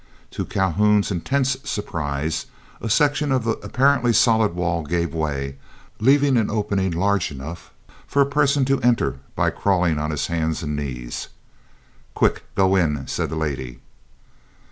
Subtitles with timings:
[0.31, 2.47] To Calhoun's intense surprise,
[2.81, 5.57] a section of the apparently solid wall gave way,
[5.99, 7.71] leaving an opening large enough
[8.07, 11.27] for a person to enter by crawling on his hands and knees.
[12.15, 13.79] "Quick, go in!" said the lady.